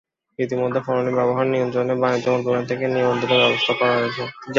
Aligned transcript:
ইতিমধ্যে 0.39 0.79
ফরমালিনের 0.85 1.17
ব্যবহার 1.19 1.45
নিয়ন্ত্রণে 1.47 1.93
বাণিজ্য 2.01 2.27
মন্ত্রণালয় 2.29 2.67
থেকে 2.69 2.85
নিবন্ধনের 2.87 3.41
ব্যবস্থাও 3.41 3.77
করা 3.79 3.93
হয়েছে। 3.97 4.23